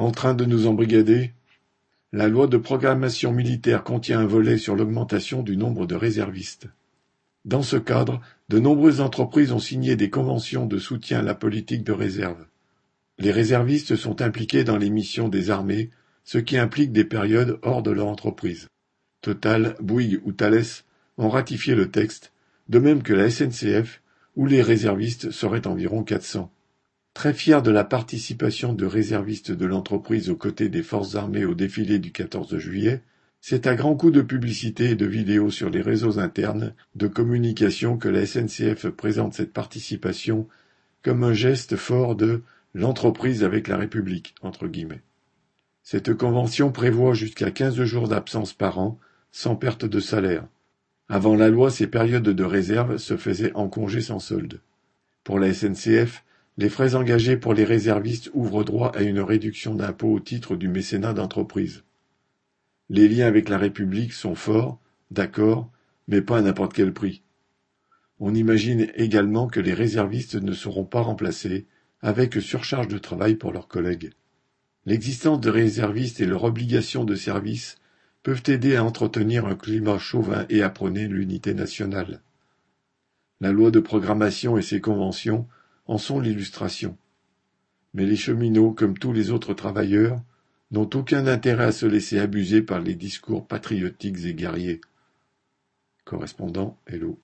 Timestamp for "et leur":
76.20-76.44